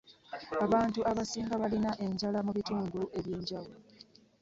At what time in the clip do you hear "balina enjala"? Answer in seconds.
1.61-2.39